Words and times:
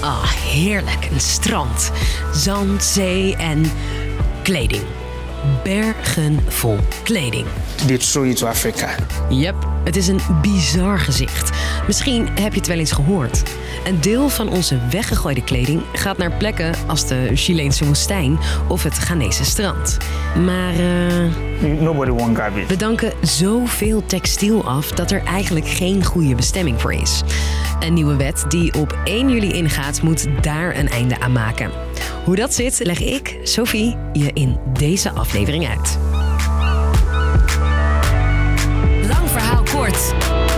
Ah, 0.00 0.30
heerlijk. 0.30 1.08
Een 1.12 1.20
strand, 1.20 1.90
zand, 2.32 2.82
zee 2.82 3.36
en 3.36 3.70
kleding. 4.42 4.99
Bergen 5.62 6.38
vol 6.48 6.78
kleding. 7.02 7.46
Throw 7.98 8.24
you 8.24 8.34
to 8.34 8.46
Africa. 8.46 8.88
Yep, 9.28 9.54
het 9.84 9.96
is 9.96 10.08
een 10.08 10.20
bizar 10.42 10.98
gezicht. 10.98 11.50
Misschien 11.86 12.28
heb 12.40 12.52
je 12.52 12.58
het 12.58 12.68
wel 12.68 12.78
eens 12.78 12.92
gehoord. 12.92 13.42
Een 13.84 14.00
deel 14.00 14.28
van 14.28 14.48
onze 14.48 14.78
weggegooide 14.90 15.44
kleding 15.44 15.82
gaat 15.92 16.18
naar 16.18 16.32
plekken 16.32 16.74
als 16.86 17.06
de 17.06 17.30
Chileense 17.34 17.86
woestijn 17.86 18.38
of 18.68 18.82
het 18.82 18.94
Ghanese 18.94 19.44
strand. 19.44 19.96
Maar 20.44 20.72
eh, 20.72 21.80
Nobody 21.80 22.10
want 22.10 22.36
garbage. 22.36 22.66
we 22.66 22.76
danken 22.76 23.12
zoveel 23.22 24.06
textiel 24.06 24.64
af 24.64 24.90
dat 24.90 25.10
er 25.10 25.22
eigenlijk 25.24 25.68
geen 25.68 26.04
goede 26.04 26.34
bestemming 26.34 26.80
voor 26.80 26.92
is. 26.92 27.22
Een 27.80 27.94
nieuwe 27.94 28.16
wet 28.16 28.44
die 28.48 28.74
op 28.74 28.98
1 29.04 29.30
juli 29.30 29.52
ingaat, 29.52 30.02
moet 30.02 30.26
daar 30.40 30.76
een 30.76 30.88
einde 30.88 31.20
aan 31.20 31.32
maken. 31.32 31.70
Hoe 32.24 32.36
dat 32.36 32.54
zit, 32.54 32.80
leg 32.82 33.00
ik, 33.00 33.38
Sophie, 33.42 33.96
je 34.12 34.30
in 34.32 34.58
deze 34.78 35.10
aflevering 35.10 35.68
uit. 35.68 35.98
Lang 39.08 39.30
verhaal 39.30 39.62
kort. 39.62 40.14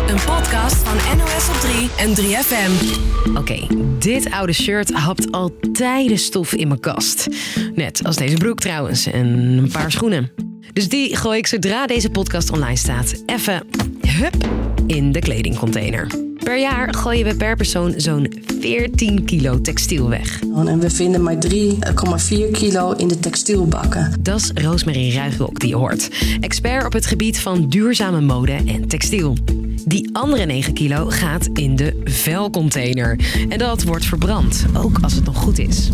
Een 0.08 0.18
podcast 0.26 0.76
van 0.76 1.16
NOS 1.16 1.48
op 1.48 1.60
3 1.60 1.90
en 1.96 2.14
3FM. 2.14 3.00
Oké, 3.36 3.66
dit 3.98 4.30
oude 4.30 4.52
shirt 4.52 4.92
hapt 4.92 5.32
al 5.32 5.50
tijden 5.72 6.18
stof 6.18 6.54
in 6.54 6.68
mijn 6.68 6.80
kast. 6.80 7.28
Net 7.74 8.04
als 8.04 8.16
deze 8.16 8.36
broek 8.36 8.60
trouwens 8.60 9.06
en 9.06 9.26
een 9.26 9.70
paar 9.72 9.90
schoenen. 9.90 10.30
Dus 10.72 10.88
die 10.88 11.16
gooi 11.16 11.38
ik 11.38 11.46
zodra 11.46 11.86
deze 11.86 12.10
podcast 12.10 12.50
online 12.50 12.76
staat 12.76 13.22
even, 13.26 13.66
hup, 14.06 14.48
in 14.86 15.12
de 15.12 15.20
kledingcontainer. 15.20 16.31
Per 16.42 16.58
jaar 16.58 16.94
gooien 16.94 17.24
we 17.24 17.36
per 17.36 17.56
persoon 17.56 17.94
zo'n 17.96 18.32
14 18.60 19.24
kilo 19.24 19.60
textiel 19.60 20.08
weg. 20.08 20.40
En 20.40 20.80
we 20.80 20.90
vinden 20.90 21.22
maar 21.22 21.36
3,4 21.48 22.50
kilo 22.52 22.92
in 22.92 23.08
de 23.08 23.18
textielbakken. 23.20 24.12
Dat 24.20 24.40
is 24.40 24.50
Roosmarie 24.54 25.14
Ruigrok 25.14 25.60
die 25.60 25.68
je 25.68 25.76
hoort. 25.76 26.10
Expert 26.40 26.84
op 26.84 26.92
het 26.92 27.06
gebied 27.06 27.40
van 27.40 27.68
duurzame 27.68 28.20
mode 28.20 28.52
en 28.52 28.88
textiel. 28.88 29.36
Die 29.84 30.08
andere 30.12 30.44
9 30.44 30.74
kilo 30.74 31.06
gaat 31.08 31.48
in 31.52 31.76
de 31.76 32.00
vuilcontainer. 32.04 33.18
En 33.48 33.58
dat 33.58 33.82
wordt 33.82 34.04
verbrand, 34.04 34.64
ook 34.76 34.98
als 35.02 35.14
het 35.14 35.24
nog 35.24 35.36
goed 35.36 35.58
is. 35.58 35.90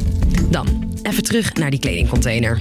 Dan, 0.50 0.66
even 1.02 1.22
terug 1.22 1.54
naar 1.54 1.70
die 1.70 1.80
kledingcontainer. 1.80 2.58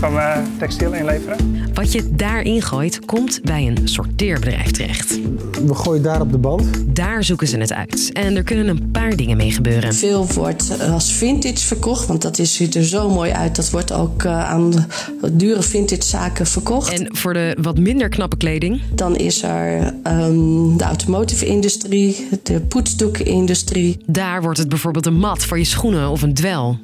Gaan 0.00 0.14
we 0.14 0.42
textiel 0.58 0.92
inleveren? 0.92 1.36
Wat 1.74 1.92
je 1.92 2.10
daarin 2.10 2.62
gooit, 2.62 3.04
komt 3.04 3.40
bij 3.42 3.66
een 3.66 3.88
sorteerbedrijf 3.88 4.70
terecht. 4.70 5.18
We 5.66 5.74
gooien 5.74 6.02
daar 6.02 6.20
op 6.20 6.32
de 6.32 6.38
band. 6.38 6.96
Daar 6.96 7.23
zoeken 7.24 7.48
ze 7.48 7.58
het 7.58 7.72
uit. 7.72 8.10
En 8.12 8.36
er 8.36 8.42
kunnen 8.42 8.68
een 8.68 8.90
paar 8.90 9.16
dingen 9.16 9.36
mee 9.36 9.50
gebeuren. 9.50 9.94
Veel 9.94 10.26
wordt 10.26 10.80
als 10.80 11.12
vintage 11.12 11.66
verkocht, 11.66 12.06
want 12.06 12.22
dat 12.22 12.38
is, 12.38 12.54
ziet 12.54 12.74
er 12.74 12.84
zo 12.84 13.10
mooi 13.10 13.32
uit. 13.32 13.56
Dat 13.56 13.70
wordt 13.70 13.92
ook 13.92 14.22
eh, 14.22 14.50
aan 14.50 14.86
dure 15.32 15.62
vintage 15.62 16.02
zaken 16.02 16.46
verkocht. 16.46 16.98
En 16.98 17.16
voor 17.16 17.32
de 17.32 17.56
wat 17.60 17.78
minder 17.78 18.08
knappe 18.08 18.36
kleding, 18.36 18.80
Dan 18.94 19.16
is 19.16 19.42
er 19.42 19.94
ehm, 20.02 20.76
de 20.76 20.84
automotive 20.84 21.46
industrie, 21.46 22.28
de 22.42 22.60
poetsdoekenindustrie. 22.60 23.96
daar 24.06 24.42
wordt 24.42 24.58
het 24.58 24.68
bijvoorbeeld 24.68 25.06
een 25.06 25.18
mat 25.18 25.44
voor 25.44 25.58
je 25.58 25.64
schoenen 25.64 26.08
of 26.08 26.22
een 26.22 26.34
dwel. 26.34 26.78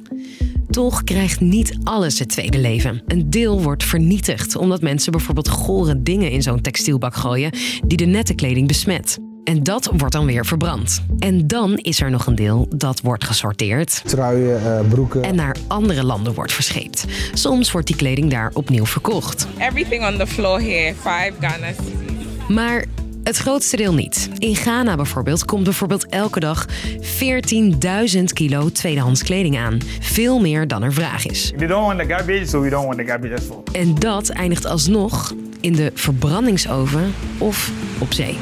Toch 0.69 1.03
krijgt 1.03 1.39
niet 1.39 1.77
alles 1.83 2.19
het 2.19 2.29
tweede 2.29 2.59
leven. 2.59 3.01
Een 3.07 3.29
deel 3.29 3.61
wordt 3.61 3.83
vernietigd 3.83 4.55
omdat 4.55 4.81
mensen 4.81 5.11
bijvoorbeeld 5.11 5.49
gore 5.49 6.01
dingen 6.01 6.31
in 6.31 6.41
zo'n 6.41 6.61
textielbak 6.61 7.15
gooien 7.15 7.51
die 7.85 7.97
de 7.97 8.05
nette 8.05 8.33
kleding 8.33 8.67
besmet. 8.67 9.19
En 9.43 9.63
dat 9.63 9.89
wordt 9.97 10.13
dan 10.13 10.25
weer 10.25 10.45
verbrand. 10.45 11.03
En 11.19 11.47
dan 11.47 11.75
is 11.75 12.01
er 12.01 12.11
nog 12.11 12.25
een 12.27 12.35
deel 12.35 12.67
dat 12.75 13.01
wordt 13.01 13.23
gesorteerd 13.23 14.01
Truien, 14.05 14.65
eh, 14.65 14.89
broeken. 14.89 15.23
en 15.23 15.35
naar 15.35 15.55
andere 15.67 16.03
landen 16.03 16.33
wordt 16.33 16.53
verscheept. 16.53 17.05
Soms 17.33 17.71
wordt 17.71 17.87
die 17.87 17.95
kleding 17.95 18.31
daar 18.31 18.51
opnieuw 18.53 18.85
verkocht. 18.85 19.47
everything 19.59 20.07
on 20.07 20.17
the 20.17 20.27
floor 20.27 20.59
here, 20.59 20.93
five 20.95 21.31
Ghana. 21.39 21.67
Maar 22.47 22.85
het 23.23 23.37
grootste 23.37 23.75
deel 23.77 23.93
niet. 23.93 24.29
In 24.37 24.55
Ghana 24.55 24.95
bijvoorbeeld 24.95 25.45
komt 25.45 25.63
bijvoorbeeld 25.63 26.05
elke 26.09 26.39
dag 26.39 26.65
14.000 27.01 28.33
kilo 28.33 28.69
tweedehands 28.71 29.23
kleding 29.23 29.57
aan. 29.57 29.77
Veel 29.99 30.39
meer 30.39 30.67
dan 30.67 30.83
er 30.83 30.93
vraag 30.93 31.25
is. 31.25 31.51
They 31.57 31.67
don't 31.67 31.85
want 31.85 31.99
the 31.99 32.05
garbage, 32.15 32.45
so 32.45 32.61
we 32.61 32.69
don't 32.69 32.85
want 32.85 32.97
the 32.97 33.05
garbage 33.05 33.33
as 33.33 33.47
well. 33.47 33.81
En 33.81 33.95
dat 33.95 34.29
eindigt 34.29 34.65
alsnog 34.65 35.33
in 35.61 35.73
de 35.73 35.91
verbrandingsoven 35.93 37.13
of 37.37 37.71
op 37.99 38.13
zee. 38.13 38.37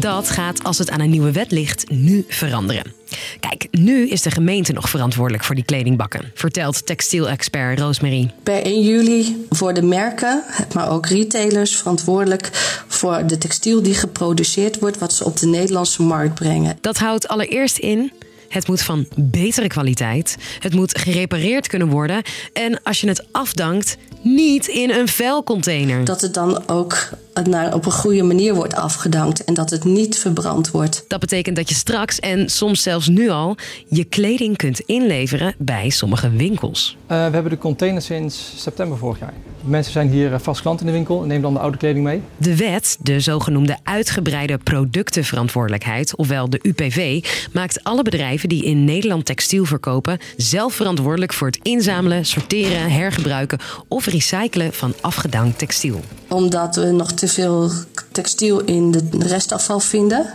Dat 0.00 0.30
gaat, 0.30 0.64
als 0.64 0.78
het 0.78 0.90
aan 0.90 1.00
een 1.00 1.10
nieuwe 1.10 1.32
wet 1.32 1.50
ligt, 1.50 1.90
nu 1.90 2.24
veranderen. 2.28 2.92
Kijk, 3.40 3.66
nu 3.70 4.08
is 4.08 4.22
de 4.22 4.30
gemeente 4.30 4.72
nog 4.72 4.88
verantwoordelijk 4.88 5.44
voor 5.44 5.54
die 5.54 5.64
kledingbakken, 5.64 6.30
vertelt 6.34 6.86
textielexpert 6.86 7.78
Roosmarie. 7.78 8.30
Per 8.42 8.62
1 8.62 8.82
juli 8.82 9.46
worden 9.48 9.88
merken, 9.88 10.42
maar 10.74 10.90
ook 10.90 11.06
retailers 11.06 11.76
verantwoordelijk 11.76 12.50
voor 12.86 13.26
de 13.26 13.38
textiel 13.38 13.82
die 13.82 13.94
geproduceerd 13.94 14.78
wordt, 14.78 14.98
wat 14.98 15.12
ze 15.12 15.24
op 15.24 15.36
de 15.36 15.46
Nederlandse 15.46 16.02
markt 16.02 16.34
brengen. 16.34 16.78
Dat 16.80 16.98
houdt 16.98 17.28
allereerst 17.28 17.78
in. 17.78 18.12
Het 18.48 18.68
moet 18.68 18.82
van 18.82 19.06
betere 19.16 19.66
kwaliteit. 19.66 20.36
Het 20.58 20.74
moet 20.74 20.98
gerepareerd 20.98 21.66
kunnen 21.66 21.88
worden. 21.88 22.22
En 22.52 22.82
als 22.82 23.00
je 23.00 23.08
het 23.08 23.26
afdankt, 23.32 23.96
niet 24.22 24.66
in 24.66 24.90
een 24.90 25.08
vuilcontainer. 25.08 26.04
Dat 26.04 26.20
het 26.20 26.34
dan 26.34 26.68
ook 26.68 27.08
naar, 27.46 27.74
op 27.74 27.86
een 27.86 27.92
goede 27.92 28.22
manier 28.22 28.54
wordt 28.54 28.74
afgedankt 28.74 29.44
en 29.44 29.54
dat 29.54 29.70
het 29.70 29.84
niet 29.84 30.18
verbrand 30.18 30.70
wordt. 30.70 31.04
Dat 31.08 31.20
betekent 31.20 31.56
dat 31.56 31.68
je 31.68 31.74
straks 31.74 32.18
en 32.18 32.48
soms 32.48 32.82
zelfs 32.82 33.08
nu 33.08 33.28
al 33.28 33.56
je 33.88 34.04
kleding 34.04 34.56
kunt 34.56 34.80
inleveren 34.80 35.54
bij 35.58 35.88
sommige 35.88 36.30
winkels. 36.30 36.96
Eh, 37.06 37.16
we 37.16 37.32
hebben 37.32 37.50
de 37.50 37.58
container 37.58 38.02
sinds 38.02 38.52
september 38.56 38.98
vorig 38.98 39.18
jaar. 39.18 39.32
Mensen 39.60 39.92
zijn 39.92 40.08
hier 40.08 40.32
eh, 40.32 40.38
vast 40.40 40.60
klant 40.60 40.80
in 40.80 40.86
de 40.86 40.92
winkel 40.92 41.22
en 41.22 41.28
nemen 41.28 41.42
dan 41.42 41.52
de 41.52 41.58
oude 41.58 41.76
kleding 41.76 42.04
mee. 42.04 42.22
De 42.36 42.56
wet, 42.56 42.96
de 43.00 43.20
zogenoemde 43.20 43.76
uitgebreide 43.82 44.58
productenverantwoordelijkheid, 44.58 46.16
ofwel 46.16 46.50
de 46.50 46.58
UPV, 46.62 47.24
maakt 47.52 47.84
alle 47.84 48.02
bedrijven 48.02 48.48
die 48.48 48.64
in 48.64 48.84
Nederland 48.84 49.24
textiel 49.24 49.64
verkopen 49.64 50.18
zelf 50.36 50.74
verantwoordelijk 50.74 51.32
voor 51.32 51.46
het 51.46 51.58
inzamelen, 51.62 52.24
sorteren, 52.24 52.90
hergebruiken 52.90 53.58
of 53.88 54.06
recyclen 54.06 54.72
van 54.72 54.94
afgedankt 55.00 55.58
textiel. 55.58 56.00
Omdat 56.28 56.76
we 56.76 56.84
nog 56.84 57.12
te 57.12 57.28
veel 57.28 57.70
textiel 58.12 58.60
in 58.60 58.90
de 58.90 59.08
restafval 59.18 59.80
vinden. 59.80 60.34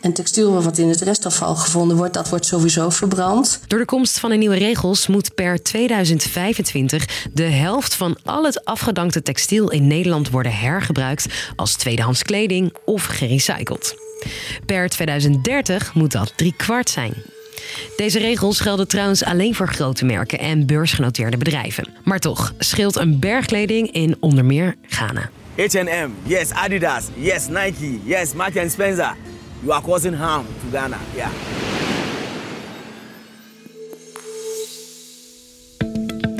En 0.00 0.12
textiel 0.12 0.62
wat 0.62 0.78
in 0.78 0.88
het 0.88 1.00
restafval 1.00 1.54
gevonden 1.54 1.96
wordt, 1.96 2.14
dat 2.14 2.28
wordt 2.28 2.46
sowieso 2.46 2.90
verbrand. 2.90 3.60
Door 3.66 3.78
de 3.78 3.84
komst 3.84 4.18
van 4.18 4.30
de 4.30 4.36
nieuwe 4.36 4.56
regels 4.56 5.06
moet 5.06 5.34
per 5.34 5.62
2025 5.62 7.28
de 7.32 7.42
helft 7.42 7.94
van 7.94 8.16
al 8.24 8.44
het 8.44 8.64
afgedankte 8.64 9.22
textiel 9.22 9.70
in 9.70 9.86
Nederland 9.86 10.30
worden 10.30 10.52
hergebruikt 10.52 11.26
als 11.56 11.74
tweedehands 11.74 12.22
kleding 12.22 12.74
of 12.84 13.04
gerecycled. 13.04 13.94
Per 14.66 14.88
2030 14.88 15.94
moet 15.94 16.12
dat 16.12 16.32
drie 16.36 16.54
kwart 16.56 16.90
zijn. 16.90 17.14
Deze 17.96 18.18
regels 18.18 18.60
gelden 18.60 18.88
trouwens 18.88 19.24
alleen 19.24 19.54
voor 19.54 19.68
grote 19.68 20.04
merken 20.04 20.38
en 20.38 20.66
beursgenoteerde 20.66 21.36
bedrijven. 21.36 21.88
Maar 22.04 22.18
toch 22.18 22.54
scheelt 22.58 22.96
een 22.96 23.18
bergkleding 23.18 23.90
in 23.90 24.16
onder 24.20 24.44
meer 24.44 24.74
Ghana. 24.88 25.30
H&M, 25.56 26.10
yes, 26.22 26.50
Adidas, 26.50 27.04
yes, 27.14 27.48
Nike, 27.48 27.98
yes, 28.04 28.32
Mark 28.32 28.52
Spencer. 28.68 29.14
You 29.60 29.72
are 29.72 29.82
causing 29.82 30.16
harm 30.16 30.46
to 30.46 30.78
Ghana, 30.78 30.98
yeah. 31.14 31.30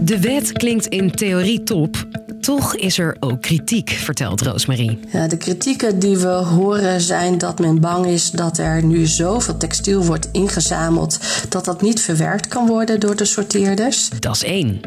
De 0.03 0.21
wet 0.21 0.53
klinkt 0.53 0.87
in 0.87 1.11
theorie 1.11 1.63
top. 1.63 2.22
Toch 2.43 2.77
is 2.77 2.99
er 2.99 3.17
ook 3.21 3.41
kritiek, 3.41 3.91
vertelt 3.91 4.41
Roosmarie. 4.41 4.99
De 5.29 5.37
kritieken 5.37 5.99
die 5.99 6.17
we 6.17 6.29
horen 6.29 7.01
zijn 7.01 7.39
dat 7.39 7.59
men 7.59 7.81
bang 7.81 8.07
is 8.07 8.31
dat 8.31 8.59
er 8.59 8.85
nu 8.85 9.07
zoveel 9.07 9.57
textiel 9.57 10.05
wordt 10.05 10.29
ingezameld 10.33 11.19
dat 11.49 11.65
dat 11.65 11.83
niet 11.83 12.01
verwerkt 12.01 12.49
kan 12.49 12.67
worden 12.67 13.01
door 13.01 13.17
de 13.17 13.25
sorteerders. 13.25 14.09
Dat 14.19 14.35
is 14.35 14.45
één. 14.45 14.81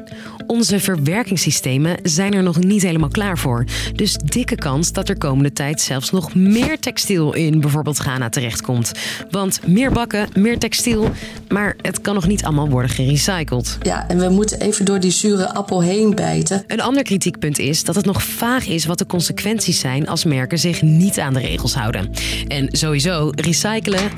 Onze 0.47 0.79
verwerkingssystemen 0.79 1.97
zijn 2.03 2.33
er 2.33 2.43
nog 2.43 2.63
niet 2.63 2.81
helemaal 2.81 3.09
klaar 3.09 3.37
voor. 3.37 3.65
Dus 3.93 4.13
dikke 4.13 4.55
kans 4.55 4.91
dat 4.91 5.09
er 5.09 5.17
komende 5.17 5.53
tijd 5.53 5.81
zelfs 5.81 6.11
nog 6.11 6.35
meer 6.35 6.79
textiel 6.79 7.33
in 7.33 7.61
bijvoorbeeld 7.61 7.97
Ghana 7.97 8.29
terechtkomt. 8.29 8.91
Want 9.29 9.67
meer 9.67 9.91
bakken, 9.91 10.29
meer 10.33 10.57
textiel, 10.57 11.09
maar 11.49 11.75
het 11.81 12.01
kan 12.01 12.13
nog 12.13 12.27
niet 12.27 12.43
allemaal 12.43 12.69
worden 12.69 12.89
gerecycled. 12.89 13.77
Ja, 13.81 14.07
en 14.07 14.17
we 14.17 14.29
moeten 14.29 14.59
even 14.59 14.85
door 14.85 14.99
die 14.99 15.11
zure 15.11 15.53
appel 15.53 15.81
heen 15.81 16.15
bijten. 16.15 16.63
Een 16.67 16.81
ander 16.81 17.03
kritiekpunt 17.03 17.59
is 17.59 17.83
dat 17.83 17.95
het 17.95 18.05
nog 18.05 18.23
vaag 18.23 18.67
is 18.67 18.85
wat 18.85 18.97
de 18.97 19.05
consequenties 19.05 19.79
zijn 19.79 20.07
als 20.07 20.23
merken 20.23 20.59
zich 20.59 20.81
niet 20.81 21.19
aan 21.19 21.33
de 21.33 21.39
regels 21.39 21.73
houden. 21.73 22.11
En 22.47 22.67
sowieso 22.71 23.31
recyclen, 23.35 24.11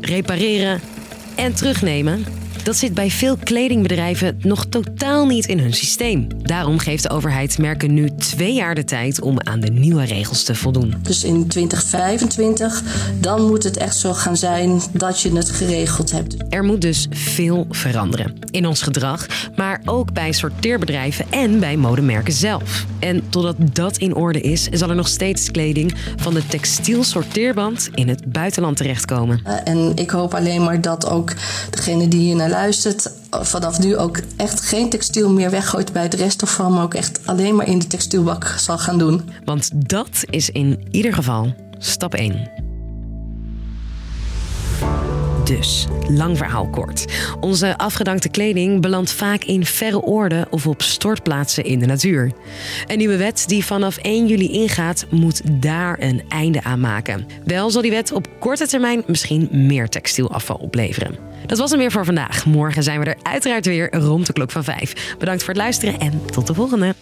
repareren 0.00 0.80
en 1.36 1.54
terugnemen. 1.54 2.37
Dat 2.68 2.76
zit 2.76 2.94
bij 2.94 3.10
veel 3.10 3.36
kledingbedrijven 3.36 4.38
nog 4.42 4.66
totaal 4.66 5.26
niet 5.26 5.46
in 5.46 5.58
hun 5.58 5.72
systeem. 5.72 6.26
Daarom 6.42 6.78
geeft 6.78 7.02
de 7.02 7.10
overheid 7.10 7.58
merken 7.58 7.94
nu 7.94 8.10
twee 8.18 8.54
jaar 8.54 8.74
de 8.74 8.84
tijd 8.84 9.20
om 9.20 9.40
aan 9.40 9.60
de 9.60 9.70
nieuwe 9.70 10.04
regels 10.04 10.42
te 10.42 10.54
voldoen. 10.54 10.94
Dus 11.02 11.24
in 11.24 11.46
2025, 11.46 12.82
dan 13.20 13.46
moet 13.46 13.62
het 13.62 13.76
echt 13.76 13.96
zo 13.96 14.12
gaan 14.12 14.36
zijn 14.36 14.80
dat 14.92 15.20
je 15.20 15.36
het 15.36 15.50
geregeld 15.50 16.10
hebt. 16.10 16.36
Er 16.48 16.64
moet 16.64 16.80
dus 16.80 17.06
veel 17.10 17.66
veranderen 17.70 18.34
in 18.50 18.66
ons 18.66 18.82
gedrag, 18.82 19.26
maar 19.56 19.80
ook 19.84 20.12
bij 20.12 20.32
sorteerbedrijven 20.32 21.26
en 21.30 21.60
bij 21.60 21.76
modemerken 21.76 22.32
zelf. 22.32 22.86
En 22.98 23.28
totdat 23.28 23.56
dat 23.72 23.96
in 23.96 24.14
orde 24.14 24.40
is, 24.40 24.68
zal 24.70 24.88
er 24.88 24.94
nog 24.94 25.08
steeds 25.08 25.50
kleding 25.50 25.94
van 26.16 26.34
de 26.34 26.46
textielsorteerband 26.46 27.90
in 27.94 28.08
het 28.08 28.32
buitenland 28.32 28.76
terechtkomen. 28.76 29.40
Uh, 29.46 29.54
en 29.64 29.92
ik 29.96 30.10
hoop 30.10 30.34
alleen 30.34 30.64
maar 30.64 30.80
dat 30.80 31.10
ook 31.10 31.32
degene 31.70 32.08
die 32.08 32.20
hier 32.20 32.36
naar 32.36 32.56
luistert 32.58 33.10
vanaf 33.30 33.78
nu 33.78 33.96
ook 33.96 34.20
echt 34.36 34.60
geen 34.60 34.90
textiel 34.90 35.30
meer 35.30 35.50
weggooit 35.50 35.92
bij 35.92 36.02
het 36.02 36.14
restafval, 36.14 36.70
maar 36.70 36.82
ook 36.82 36.94
echt 36.94 37.20
alleen 37.26 37.54
maar 37.54 37.66
in 37.66 37.78
de 37.78 37.86
textielbak 37.86 38.54
zal 38.56 38.78
gaan 38.78 38.98
doen. 38.98 39.30
Want 39.44 39.90
dat 39.90 40.24
is 40.30 40.50
in 40.50 40.86
ieder 40.90 41.14
geval 41.14 41.54
stap 41.78 42.14
1. 42.14 42.50
Dus, 45.44 45.86
lang 46.08 46.36
verhaal 46.36 46.68
kort. 46.68 47.04
Onze 47.40 47.78
afgedankte 47.78 48.28
kleding 48.28 48.80
belandt 48.80 49.12
vaak 49.12 49.44
in 49.44 49.64
verre 49.64 50.00
oorden 50.00 50.46
of 50.50 50.66
op 50.66 50.82
stortplaatsen 50.82 51.64
in 51.64 51.78
de 51.78 51.86
natuur. 51.86 52.32
Een 52.86 52.98
nieuwe 52.98 53.16
wet 53.16 53.44
die 53.46 53.64
vanaf 53.64 53.96
1 53.96 54.26
juli 54.26 54.52
ingaat, 54.52 55.06
moet 55.10 55.62
daar 55.62 55.96
een 56.00 56.22
einde 56.28 56.62
aan 56.62 56.80
maken. 56.80 57.26
Wel 57.44 57.70
zal 57.70 57.82
die 57.82 57.90
wet 57.90 58.12
op 58.12 58.28
korte 58.38 58.66
termijn 58.66 59.02
misschien 59.06 59.48
meer 59.50 59.88
textielafval 59.88 60.56
opleveren. 60.56 61.27
Dat 61.46 61.58
was 61.58 61.70
hem 61.70 61.78
weer 61.78 61.90
voor 61.90 62.04
vandaag. 62.04 62.46
Morgen 62.46 62.82
zijn 62.82 63.00
we 63.00 63.06
er 63.06 63.16
uiteraard 63.22 63.66
weer 63.66 63.94
rond 63.94 64.26
de 64.26 64.32
klok 64.32 64.50
van 64.50 64.64
5. 64.64 65.14
Bedankt 65.18 65.42
voor 65.42 65.54
het 65.54 65.62
luisteren 65.62 65.98
en 65.98 66.22
tot 66.30 66.46
de 66.46 66.54
volgende. 66.54 66.94